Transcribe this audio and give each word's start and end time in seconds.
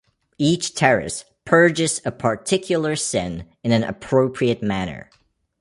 Each 0.39 0.73
terrace 0.73 1.25
purges 1.45 2.01
a 2.03 2.09
particular 2.11 2.95
sin 2.95 3.47
in 3.63 3.71
an 3.71 3.83
appropriate 3.83 4.63
manner. 4.63 5.11